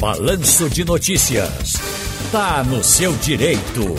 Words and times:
Balanço 0.00 0.70
de 0.70 0.82
Notícias. 0.82 1.74
Tá 2.32 2.64
no 2.64 2.82
seu 2.82 3.12
direito. 3.18 3.94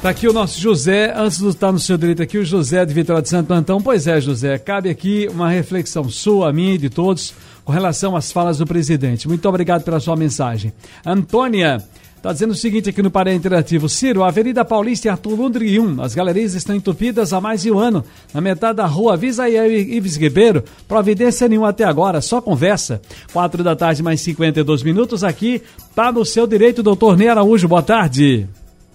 Tá 0.00 0.10
aqui 0.10 0.28
o 0.28 0.32
nosso 0.32 0.60
José, 0.60 1.12
antes 1.12 1.40
de 1.40 1.48
estar 1.48 1.72
no 1.72 1.80
seu 1.80 1.98
direito 1.98 2.22
aqui, 2.22 2.38
o 2.38 2.44
José 2.44 2.86
de 2.86 2.94
Vitória 2.94 3.20
de 3.20 3.28
Santo 3.28 3.52
Antão. 3.52 3.80
Pois 3.80 4.06
é, 4.06 4.20
José, 4.20 4.56
cabe 4.58 4.88
aqui 4.88 5.26
uma 5.28 5.50
reflexão 5.50 6.08
sua, 6.08 6.52
minha 6.52 6.74
e 6.74 6.78
de 6.78 6.88
todos, 6.88 7.34
com 7.64 7.72
relação 7.72 8.14
às 8.14 8.30
falas 8.30 8.58
do 8.58 8.64
presidente. 8.64 9.26
Muito 9.26 9.48
obrigado 9.48 9.82
pela 9.82 9.98
sua 9.98 10.14
mensagem. 10.14 10.72
Antônia, 11.04 11.82
Está 12.18 12.32
dizendo 12.32 12.50
o 12.50 12.56
seguinte 12.56 12.90
aqui 12.90 13.00
no 13.00 13.12
Paré 13.12 13.32
Interativo. 13.32 13.88
Ciro, 13.88 14.24
a 14.24 14.26
Avenida 14.26 14.64
Paulista 14.64 15.06
e 15.06 15.10
Arthur 15.10 15.36
Lundri 15.36 15.78
1. 15.78 16.02
As 16.02 16.16
galerias 16.16 16.52
estão 16.52 16.74
entupidas 16.74 17.32
há 17.32 17.40
mais 17.40 17.62
de 17.62 17.70
um 17.70 17.78
ano. 17.78 18.04
Na 18.34 18.40
metade 18.40 18.78
da 18.78 18.86
rua, 18.86 19.12
avisa 19.12 19.44
aí 19.44 19.56
Ives 19.96 20.16
Ribeiro. 20.16 20.64
Providência 20.88 21.48
nenhuma 21.48 21.68
até 21.68 21.84
agora, 21.84 22.20
só 22.20 22.40
conversa. 22.40 23.00
Quatro 23.32 23.62
da 23.62 23.76
tarde, 23.76 24.02
mais 24.02 24.20
52 24.20 24.82
minutos 24.82 25.22
aqui. 25.22 25.62
Tá 25.94 26.10
no 26.10 26.24
seu 26.24 26.44
direito, 26.44 26.82
doutor 26.82 27.16
Ney 27.16 27.28
Araújo. 27.28 27.68
Boa 27.68 27.84
tarde. 27.84 28.48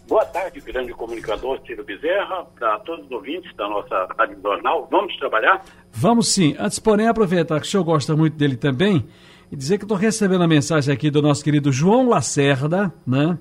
Boa 0.06 0.26
tarde, 0.26 0.60
grande 0.60 0.92
comunicador 0.92 1.62
Ciro 1.66 1.86
Bezerra, 1.86 2.46
para 2.60 2.78
todos 2.80 3.06
os 3.06 3.12
ouvintes 3.12 3.56
da 3.56 3.70
nossa 3.70 4.06
Rádio 4.20 4.38
Jornal. 4.44 4.86
Vamos 4.92 5.16
trabalhar? 5.16 5.64
Vamos 5.94 6.28
sim. 6.28 6.58
Antes, 6.60 6.78
porém, 6.78 7.08
aproveitar 7.08 7.62
que 7.62 7.68
o 7.68 7.70
senhor 7.70 7.86
gosta 7.86 8.18
muito 8.18 8.36
dele 8.36 8.58
também 8.58 9.06
e 9.54 9.56
dizer 9.56 9.78
que 9.78 9.84
estou 9.84 9.96
recebendo 9.96 10.44
a 10.44 10.48
mensagem 10.48 10.92
aqui 10.92 11.12
do 11.12 11.22
nosso 11.22 11.44
querido 11.44 11.72
João 11.72 12.10
Lacerda, 12.10 12.92
né? 13.06 13.38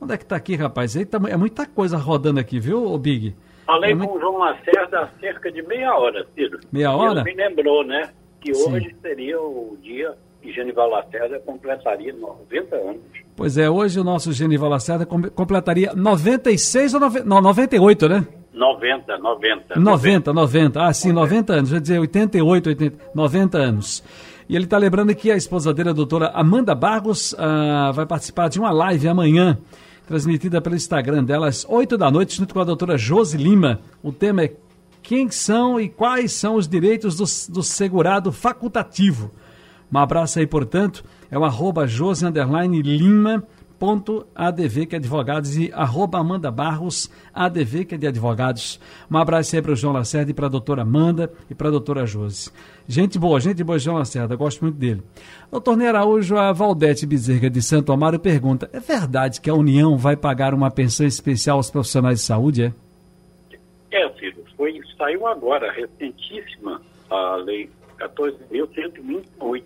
Onde 0.00 0.14
é 0.14 0.16
que 0.16 0.22
está 0.22 0.36
aqui, 0.36 0.54
rapaz? 0.54 0.94
Tá, 1.10 1.18
é 1.28 1.36
muita 1.36 1.66
coisa 1.66 1.96
rodando 1.96 2.38
aqui, 2.38 2.60
viu, 2.60 2.96
Big? 2.96 3.34
Falei 3.66 3.90
é 3.90 3.96
com 3.96 4.16
o 4.16 4.20
João 4.20 4.38
Lacerda 4.38 5.00
há 5.00 5.08
cerca 5.18 5.50
de 5.50 5.60
meia 5.62 5.92
hora, 5.98 6.24
Ciro. 6.32 6.60
Meia 6.70 6.92
hora? 6.92 7.22
Ele 7.22 7.34
me 7.34 7.42
lembrou, 7.42 7.84
né? 7.84 8.10
Que 8.40 8.54
Sim. 8.54 8.72
hoje 8.72 8.94
seria 9.02 9.40
o 9.40 9.76
dia 9.82 10.14
que 10.40 10.52
Genival 10.52 10.90
Lacerda 10.90 11.40
completaria 11.40 12.12
90 12.12 12.76
anos. 12.76 13.02
Pois 13.34 13.58
é, 13.58 13.68
hoje 13.68 13.98
o 13.98 14.04
nosso 14.04 14.32
Genival 14.32 14.70
Lacerda 14.70 15.04
completaria 15.04 15.92
96 15.92 16.94
ou 16.94 17.00
90, 17.00 17.24
não, 17.24 17.40
98, 17.40 18.08
né? 18.08 18.26
90, 18.52 19.18
90. 19.18 19.80
90, 19.80 20.32
90. 20.32 20.82
Ah, 20.82 20.92
sim, 20.92 21.12
90 21.12 21.52
anos. 21.52 21.70
Vou 21.70 21.80
dizer 21.80 21.98
88, 21.98 22.68
80, 22.68 23.10
90 23.12 23.58
anos. 23.58 24.04
E 24.48 24.56
ele 24.56 24.64
está 24.64 24.78
lembrando 24.78 25.14
que 25.14 25.30
a 25.30 25.36
esposa 25.36 25.74
dele, 25.74 25.90
a 25.90 25.92
doutora 25.92 26.30
Amanda 26.34 26.74
Barros, 26.74 27.34
uh, 27.34 27.92
vai 27.92 28.06
participar 28.06 28.48
de 28.48 28.58
uma 28.58 28.70
live 28.70 29.06
amanhã, 29.06 29.58
transmitida 30.06 30.60
pelo 30.60 30.74
Instagram 30.74 31.22
dela 31.22 31.48
às 31.48 31.66
8 31.68 31.98
da 31.98 32.10
noite, 32.10 32.36
junto 32.36 32.54
com 32.54 32.60
a 32.60 32.64
doutora 32.64 32.96
Josi 32.96 33.36
Lima. 33.36 33.80
O 34.02 34.10
tema 34.10 34.44
é 34.44 34.54
quem 35.02 35.30
são 35.30 35.78
e 35.78 35.88
quais 35.88 36.32
são 36.32 36.54
os 36.54 36.66
direitos 36.66 37.16
do, 37.16 37.52
do 37.52 37.62
segurado 37.62 38.32
facultativo. 38.32 39.30
Um 39.92 39.98
abraço 39.98 40.38
aí, 40.38 40.46
portanto, 40.46 41.04
é 41.30 41.38
o 41.38 41.44
arroba 41.44 41.86
Josi 41.86 42.24
Lima 42.82 43.44
ADV, 44.34 44.86
que 44.86 44.96
é 44.96 44.98
advogados, 44.98 45.56
e 45.56 45.72
arroba 45.72 46.18
Amanda 46.18 46.50
Barros, 46.50 47.10
ADV, 47.32 47.84
que 47.84 47.94
é 47.94 47.98
de 47.98 48.06
advogados. 48.06 48.80
Um 49.10 49.16
abraço 49.16 49.54
aí 49.54 49.62
para 49.62 49.72
o 49.72 49.76
João 49.76 49.92
Lacerda 49.92 50.30
e 50.30 50.34
para 50.34 50.46
a 50.46 50.50
doutora 50.50 50.82
Amanda 50.82 51.32
e 51.48 51.54
para 51.54 51.68
a 51.68 51.70
doutora 51.70 52.04
Josi. 52.04 52.50
Gente 52.86 53.18
boa, 53.18 53.38
gente 53.38 53.62
boa, 53.62 53.78
João 53.78 53.98
Lacerda, 53.98 54.34
gosto 54.34 54.62
muito 54.62 54.76
dele. 54.76 55.02
Doutor 55.50 55.76
Ney 55.76 55.88
Araújo, 55.88 56.36
a 56.36 56.52
Valdete 56.52 57.06
Bezerra 57.06 57.48
de 57.48 57.62
Santo 57.62 57.92
Amaro 57.92 58.18
pergunta, 58.18 58.68
é 58.72 58.80
verdade 58.80 59.40
que 59.40 59.50
a 59.50 59.54
União 59.54 59.96
vai 59.96 60.16
pagar 60.16 60.54
uma 60.54 60.70
pensão 60.70 61.06
especial 61.06 61.58
aos 61.58 61.70
profissionais 61.70 62.18
de 62.18 62.24
saúde, 62.24 62.64
é? 62.64 62.72
É, 63.90 64.08
Ciro, 64.18 64.44
foi, 64.56 64.80
saiu 64.96 65.26
agora, 65.26 65.72
recentíssima, 65.72 66.82
a 67.10 67.36
lei 67.36 67.70
14.128, 67.98 69.62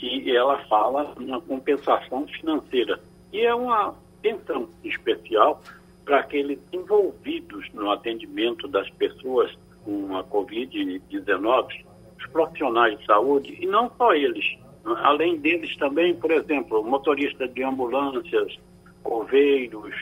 e 0.00 0.36
ela 0.36 0.58
fala 0.64 1.14
uma 1.16 1.40
compensação 1.40 2.26
financeira 2.26 2.98
e 3.32 3.40
é 3.40 3.54
uma 3.54 3.94
pensão 4.20 4.68
especial 4.84 5.60
para 6.04 6.20
aqueles 6.20 6.58
envolvidos 6.72 7.68
no 7.72 7.90
atendimento 7.90 8.68
das 8.68 8.88
pessoas 8.90 9.56
com 9.84 10.16
a 10.16 10.24
Covid-19, 10.24 11.84
os 12.18 12.26
profissionais 12.26 12.98
de 12.98 13.06
saúde, 13.06 13.56
e 13.60 13.66
não 13.66 13.90
só 13.96 14.12
eles. 14.14 14.44
Além 14.84 15.38
deles 15.38 15.76
também, 15.76 16.14
por 16.14 16.30
exemplo, 16.30 16.84
motoristas 16.84 17.52
de 17.54 17.62
ambulâncias, 17.62 18.58
coveiros, 19.02 19.94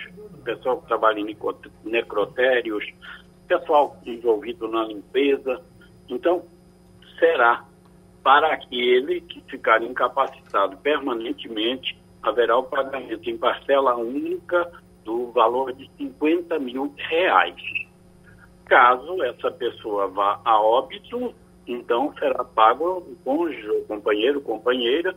pessoal 0.44 0.80
que 0.80 0.88
trabalha 0.88 1.20
em 1.20 1.36
necrotérios, 1.84 2.84
pessoal 3.46 3.96
envolvido 4.06 4.68
na 4.68 4.84
limpeza. 4.84 5.62
Então, 6.08 6.44
será 7.18 7.64
para 8.22 8.52
aquele 8.52 9.20
que 9.22 9.40
ficar 9.42 9.82
incapacitado 9.82 10.76
permanentemente 10.78 11.99
haverá 12.22 12.56
o 12.58 12.64
pagamento 12.64 13.28
em 13.28 13.36
parcela 13.36 13.96
única 13.96 14.70
do 15.04 15.30
valor 15.32 15.72
de 15.72 15.90
50 15.96 16.58
mil 16.58 16.94
reais. 16.96 17.62
Caso 18.66 19.22
essa 19.24 19.50
pessoa 19.50 20.06
vá 20.08 20.40
a 20.44 20.60
óbito, 20.60 21.34
então 21.66 22.14
será 22.18 22.44
pago 22.44 22.98
o 22.98 23.16
cônjuge, 23.24 23.68
o 23.68 23.84
companheiro, 23.84 24.40
companheira, 24.40 25.14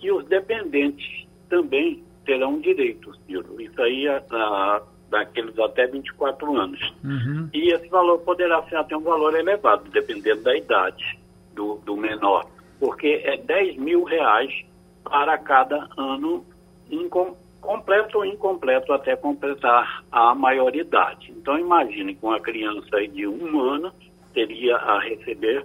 e 0.00 0.10
os 0.10 0.24
dependentes 0.26 1.26
também 1.48 2.02
terão 2.24 2.58
direito, 2.60 3.14
Ciro. 3.26 3.60
Isso 3.60 3.80
aí 3.80 4.06
é 4.06 4.22
a, 4.30 4.82
daqueles 5.10 5.58
até 5.58 5.86
24 5.86 6.56
anos. 6.56 6.80
Uhum. 7.02 7.48
E 7.52 7.72
esse 7.72 7.88
valor 7.88 8.18
poderá 8.20 8.62
ser 8.64 8.76
até 8.76 8.96
um 8.96 9.02
valor 9.02 9.34
elevado, 9.34 9.90
dependendo 9.90 10.42
da 10.42 10.56
idade 10.56 11.18
do, 11.54 11.76
do 11.84 11.96
menor, 11.96 12.46
porque 12.80 13.22
é 13.24 13.36
10 13.36 13.76
mil 13.76 14.04
reais 14.04 14.64
para 15.04 15.38
cada 15.38 15.88
ano 15.96 16.44
incom, 16.90 17.36
completo 17.60 18.18
ou 18.18 18.24
incompleto 18.24 18.92
até 18.92 19.14
completar 19.16 20.04
a 20.10 20.34
maioridade. 20.34 21.32
Então 21.32 21.58
imagine 21.58 22.14
com 22.16 22.32
a 22.32 22.40
criança 22.40 23.06
de 23.06 23.26
um 23.26 23.60
ano 23.60 23.92
teria 24.32 24.76
a 24.76 24.98
receber 25.00 25.64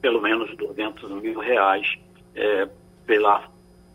pelo 0.00 0.20
menos 0.20 0.54
200 0.56 1.10
mil 1.20 1.40
reais 1.40 1.98
é, 2.34 2.68
pelo 3.04 3.42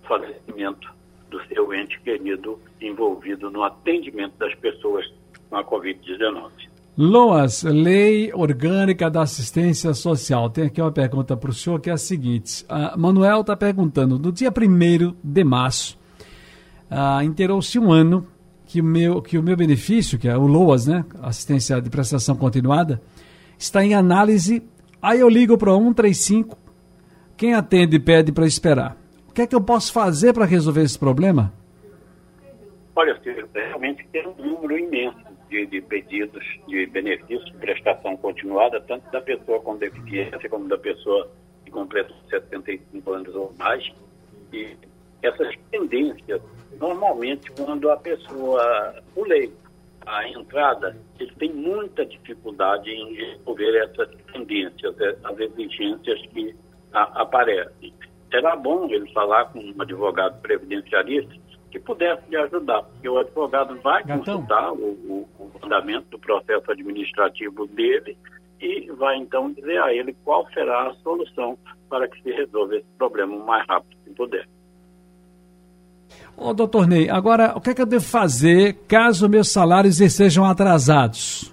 falecimento 0.04 0.94
do 1.30 1.42
seu 1.46 1.74
ente 1.74 2.00
querido 2.02 2.60
envolvido 2.82 3.50
no 3.50 3.64
atendimento 3.64 4.38
das 4.38 4.54
pessoas 4.56 5.12
com 5.50 5.56
a 5.56 5.64
Covid-19. 5.64 6.73
Loas, 6.96 7.64
Lei 7.64 8.32
Orgânica 8.34 9.10
da 9.10 9.24
Assistência 9.24 9.96
Social. 9.96 10.48
Tem 10.52 10.66
aqui 10.66 10.80
uma 10.80 10.92
pergunta 10.92 11.36
para 11.36 11.50
o 11.50 11.54
senhor 11.54 11.80
que 11.80 11.90
é 11.90 11.94
a 11.94 11.98
seguinte. 11.98 12.64
A 12.70 12.96
Manuel 12.96 13.42
está 13.42 13.58
perguntando: 13.58 14.20
no 14.20 14.32
dia 14.32 14.52
1 14.52 15.16
de 15.24 15.44
março, 15.44 15.98
ah, 16.92 17.24
inteirou-se 17.24 17.80
um 17.80 17.92
ano 17.92 18.28
que 18.68 18.80
o, 18.80 18.84
meu, 18.84 19.24
que 19.24 19.40
o 19.40 19.44
meu 19.44 19.58
benefício, 19.58 20.20
que 20.20 20.28
é 20.28 20.38
o 20.38 20.46
LOAS, 20.46 20.86
né? 20.86 21.04
Assistência 21.20 21.82
de 21.82 21.90
Prestação 21.90 22.36
Continuada, 22.36 23.02
está 23.58 23.84
em 23.84 23.96
análise. 23.96 24.62
Aí 25.02 25.20
eu 25.20 25.30
ligo 25.30 25.58
para 25.58 25.74
135, 25.74 26.56
quem 27.36 27.56
atende 27.56 27.98
pede 27.98 28.32
para 28.32 28.46
esperar. 28.46 28.96
O 29.28 29.34
que 29.34 29.42
é 29.42 29.48
que 29.48 29.56
eu 29.56 29.62
posso 29.62 29.92
fazer 29.92 30.32
para 30.32 30.46
resolver 30.46 30.84
esse 30.84 31.00
problema? 31.00 31.52
Olha, 32.96 33.20
realmente 33.54 34.08
tem 34.12 34.28
um 34.28 34.36
número 34.36 34.78
imenso 34.78 35.18
de, 35.50 35.66
de, 35.66 35.82
pedidos 35.82 36.44
de 36.68 36.86
benefícios 36.86 37.46
de 37.46 37.58
prestação 37.58 38.16
continuada, 38.18 38.80
tanto 38.82 39.10
da 39.12 39.20
pessoa 39.20 39.60
com 39.62 39.78
deficiência 39.78 40.48
como 40.48 40.68
da 40.68 40.78
pessoa 40.78 41.32
que 41.66 41.72
completa 41.72 42.14
75 42.30 43.12
anos 43.12 43.36
ou 43.36 43.52
mais. 43.58 43.92
E 44.52 44.78
essas 45.24 45.56
pendências, 45.72 46.40
normalmente, 46.80 47.52
quando 47.52 47.90
a 47.90 47.98
pessoa, 47.98 49.02
o 49.16 49.24
leigo, 49.26 49.58
a 50.06 50.28
entrada, 50.30 50.96
ele 51.20 51.32
tem 51.40 51.52
muita 51.52 52.06
dificuldade 52.06 52.92
em 52.92 53.16
resolver 53.16 53.76
essas 53.78 54.10
tendências, 54.32 54.96
as 55.24 55.40
exigências 55.40 56.22
que 56.28 56.56
a, 56.94 57.22
aparecem. 57.22 57.92
Será 58.30 58.56
bom 58.56 58.88
ele 58.90 59.12
falar 59.14 59.46
com 59.46 59.60
um 59.60 59.82
advogado 59.82 60.42
previdenciarista 60.42 61.43
que 61.74 61.80
pudesse 61.80 62.22
lhe 62.30 62.38
ajudar, 62.38 62.84
porque 62.84 63.10
o 63.10 63.18
advogado 63.18 63.76
vai 63.82 64.04
Gatão. 64.04 64.20
consultar 64.20 64.72
o, 64.74 64.78
o, 64.78 65.28
o 65.40 65.52
andamento 65.66 66.08
do 66.12 66.20
processo 66.20 66.72
administrativo 66.72 67.66
dele 67.66 68.16
e 68.62 68.92
vai 68.92 69.18
então 69.18 69.52
dizer 69.52 69.82
a 69.82 69.92
ele 69.92 70.16
qual 70.24 70.48
será 70.54 70.90
a 70.90 70.94
solução 70.98 71.58
para 71.90 72.08
que 72.08 72.22
se 72.22 72.32
resolva 72.32 72.76
esse 72.76 72.86
problema 72.96 73.36
o 73.36 73.44
mais 73.44 73.66
rápido 73.68 73.98
que 74.04 74.12
puder. 74.12 74.48
Ô, 76.38 76.54
doutor 76.54 76.86
Ney, 76.88 77.10
agora 77.10 77.54
o 77.58 77.62
que 77.62 77.72
é 77.72 77.74
que 77.74 77.82
eu 77.82 77.88
devo 77.88 78.06
fazer 78.06 78.76
caso 78.88 79.28
meus 79.28 79.52
salários 79.52 79.98
sejam 79.98 80.46
atrasados? 80.46 81.52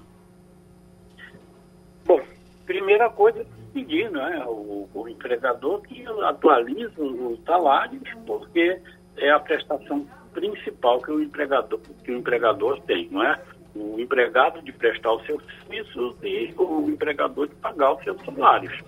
Bom, 2.05 2.21
primeira 2.67 3.09
coisa, 3.09 3.43
pedir 3.73 4.11
né, 4.11 4.45
o, 4.47 4.87
o 4.93 5.09
empregador 5.09 5.81
que 5.81 6.05
atualize 6.25 6.93
os 7.01 7.43
salários, 7.45 8.03
porque 8.27 8.79
é 9.17 9.31
a 9.31 9.39
prestação 9.39 10.07
principal 10.33 11.01
que 11.01 11.11
o 11.11 11.23
empregador, 11.23 11.81
que 12.05 12.11
o 12.11 12.17
empregador 12.17 12.81
tem, 12.83 13.09
não 13.11 13.23
é? 13.23 13.41
O 13.75 14.01
empregado 14.01 14.63
de 14.63 14.73
prestar 14.73 15.13
os 15.13 15.25
seus 15.27 15.43
serviços 15.45 16.17
e 16.23 16.53
o 16.57 16.89
empregador 16.89 17.49
de 17.49 17.55
pagar 17.57 17.95
os 17.95 18.03
seus 18.03 18.21
salários. 18.25 18.83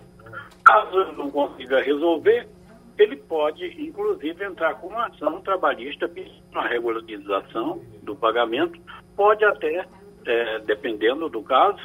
Caso 0.65 1.13
não 1.13 1.31
consiga 1.31 1.81
resolver, 1.81 2.49
ele 2.99 3.17
pode, 3.17 3.65
inclusive, 3.83 4.45
entrar 4.45 4.75
com 4.75 4.89
uma 4.89 5.07
ação 5.07 5.41
trabalhista 5.41 6.09
pedindo 6.09 6.43
a 6.55 6.67
regularização 6.67 7.81
do 8.03 8.15
pagamento, 8.15 8.79
pode 9.17 9.45
até, 9.45 9.87
é, 10.27 10.59
dependendo 10.61 11.29
do 11.29 11.43
caso, 11.43 11.81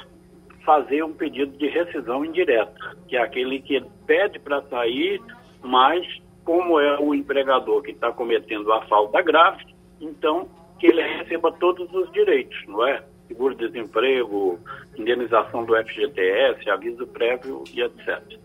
fazer 0.65 1.03
um 1.03 1.13
pedido 1.13 1.57
de 1.57 1.67
rescisão 1.67 2.25
indireta, 2.25 2.95
que 3.07 3.15
é 3.15 3.21
aquele 3.21 3.61
que 3.61 3.81
pede 4.05 4.37
para 4.39 4.61
sair, 4.63 5.21
mas 5.63 6.05
como 6.47 6.79
é 6.79 6.97
o 6.97 7.13
empregador 7.13 7.81
que 7.81 7.91
está 7.91 8.09
cometendo 8.09 8.71
a 8.71 8.81
falta 8.83 9.21
grave, 9.21 9.65
então 9.99 10.47
que 10.79 10.87
ele 10.87 11.01
receba 11.01 11.51
todos 11.51 11.93
os 11.93 12.09
direitos, 12.13 12.57
não 12.69 12.87
é? 12.87 13.03
Seguro-desemprego, 13.27 14.57
indenização 14.97 15.65
do 15.65 15.75
FGTS, 15.75 16.69
aviso 16.69 17.05
prévio 17.07 17.65
e 17.73 17.81
etc. 17.81 18.39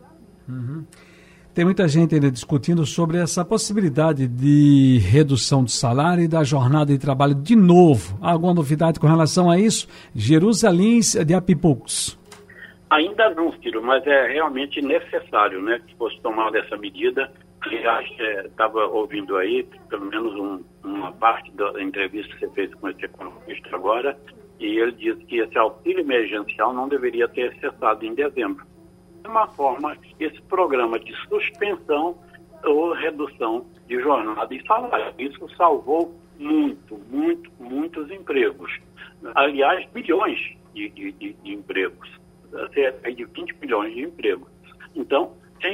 Uhum. 0.48 0.84
Tem 1.54 1.64
muita 1.64 1.86
gente 1.86 2.16
ainda 2.16 2.28
discutindo 2.28 2.84
sobre 2.84 3.18
essa 3.18 3.44
possibilidade 3.44 4.26
de 4.26 4.98
redução 4.98 5.62
de 5.62 5.70
salário 5.70 6.24
e 6.24 6.28
da 6.28 6.42
jornada 6.42 6.92
de 6.92 6.98
trabalho 6.98 7.36
de 7.36 7.54
novo. 7.54 8.18
Há 8.20 8.32
alguma 8.32 8.52
novidade 8.52 8.98
com 8.98 9.06
relação 9.06 9.48
a 9.48 9.60
isso? 9.60 9.86
Jerusalém 10.12 10.98
de 11.24 11.34
Apipucos. 11.34 12.18
Ainda 12.90 13.30
não, 13.30 13.52
Ciro, 13.62 13.80
mas 13.80 14.04
é 14.08 14.26
realmente 14.26 14.82
necessário 14.82 15.62
né, 15.62 15.80
que 15.86 15.94
fosse 15.94 16.20
tomada 16.20 16.58
essa 16.58 16.76
medida. 16.76 17.30
Aliás, 17.64 18.08
estava 18.44 18.80
é, 18.80 18.84
ouvindo 18.84 19.36
aí, 19.36 19.66
pelo 19.88 20.06
menos 20.06 20.34
um, 20.34 20.64
uma 20.84 21.12
parte 21.12 21.50
da 21.52 21.80
entrevista 21.82 22.34
que 22.34 22.40
você 22.40 22.54
fez 22.54 22.74
com 22.74 22.88
esse 22.88 23.04
economista 23.04 23.74
agora, 23.74 24.18
e 24.58 24.78
ele 24.78 24.92
disse 24.92 25.24
que 25.26 25.38
esse 25.38 25.56
auxílio 25.56 26.00
emergencial 26.00 26.72
não 26.72 26.88
deveria 26.88 27.28
ter 27.28 27.54
cessado 27.60 28.04
em 28.04 28.14
dezembro 28.14 28.64
uma 29.28 29.46
forma 29.48 29.96
esse 30.18 30.40
programa 30.42 30.98
de 30.98 31.14
suspensão 31.28 32.16
ou 32.64 32.92
redução 32.92 33.66
de 33.86 34.00
jornada 34.00 34.54
e 34.54 34.64
salário. 34.66 35.14
Isso 35.18 35.48
salvou 35.56 36.14
muito, 36.38 36.98
muito, 37.10 37.50
muitos 37.58 38.10
empregos. 38.10 38.70
Aliás, 39.34 39.88
bilhões 39.90 40.38
de, 40.74 40.88
de, 40.90 41.12
de, 41.12 41.32
de 41.32 41.52
empregos, 41.52 42.08
cerca 42.72 43.12
de 43.12 43.24
20 43.24 43.54
bilhões 43.54 43.94
de 43.94 44.02
empregos. 44.02 44.48
Então, 44.94 45.32
é 45.62 45.72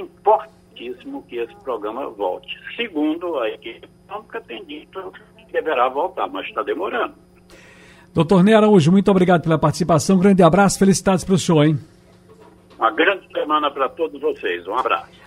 importantíssimo 0.79 1.25
que 1.29 1.37
esse 1.37 1.55
programa 1.57 2.09
volte. 2.11 2.57
Segundo, 2.77 3.39
a 3.39 3.49
equipe 3.51 3.89
econômica 4.07 4.41
tem 4.43 4.65
dito 4.65 5.13
que 5.37 5.53
deverá 5.53 5.89
voltar, 5.89 6.29
mas 6.29 6.47
está 6.47 6.63
demorando. 6.63 7.15
Doutor 8.15 8.43
Ney 8.43 8.55
Araújo, 8.55 8.91
muito 8.91 9.11
obrigado 9.11 9.43
pela 9.43 9.59
participação. 9.59 10.17
Um 10.17 10.21
grande 10.21 10.43
abraço, 10.43 10.79
felicidades 10.79 11.25
para 11.25 11.35
o 11.35 11.39
senhor, 11.39 11.65
hein? 11.65 11.79
Uma 12.79 12.91
grande 12.91 13.27
semana 13.33 13.71
para 13.71 13.89
todos 13.89 14.21
vocês. 14.21 14.67
Um 14.67 14.75
abraço. 14.75 15.19